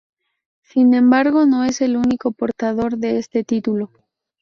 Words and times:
Sin 0.63 0.95
embargo, 0.95 1.45
no 1.45 1.63
es 1.63 1.79
el 1.79 1.95
único 1.95 2.31
portador 2.31 2.97
de 2.97 3.19
este 3.19 3.43
título. 3.43 3.91